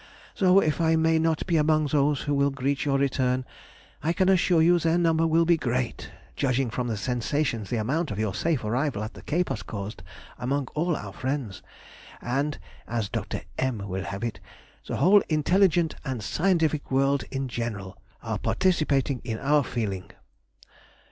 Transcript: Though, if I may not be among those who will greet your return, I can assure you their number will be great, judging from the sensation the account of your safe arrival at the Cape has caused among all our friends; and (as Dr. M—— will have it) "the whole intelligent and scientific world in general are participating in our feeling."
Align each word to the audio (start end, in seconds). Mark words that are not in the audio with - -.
Though, 0.37 0.59
if 0.59 0.81
I 0.81 0.95
may 0.95 1.19
not 1.19 1.45
be 1.45 1.57
among 1.57 1.85
those 1.85 2.21
who 2.23 2.33
will 2.33 2.49
greet 2.49 2.85
your 2.85 2.97
return, 2.97 3.45
I 4.01 4.13
can 4.13 4.29
assure 4.29 4.59
you 4.59 4.79
their 4.79 4.97
number 4.97 5.27
will 5.27 5.45
be 5.45 5.57
great, 5.57 6.09
judging 6.35 6.71
from 6.71 6.87
the 6.87 6.97
sensation 6.97 7.65
the 7.65 7.77
account 7.79 8.09
of 8.09 8.17
your 8.17 8.33
safe 8.33 8.63
arrival 8.63 9.03
at 9.03 9.13
the 9.13 9.21
Cape 9.21 9.49
has 9.49 9.61
caused 9.61 10.01
among 10.39 10.69
all 10.73 10.95
our 10.95 11.13
friends; 11.13 11.61
and 12.19 12.57
(as 12.87 13.09
Dr. 13.09 13.41
M—— 13.59 13.87
will 13.87 14.05
have 14.05 14.23
it) 14.23 14.39
"the 14.87 14.97
whole 14.97 15.21
intelligent 15.29 15.93
and 16.03 16.23
scientific 16.23 16.89
world 16.89 17.23
in 17.29 17.47
general 17.47 17.95
are 18.23 18.39
participating 18.39 19.21
in 19.23 19.37
our 19.37 19.63
feeling." 19.63 20.09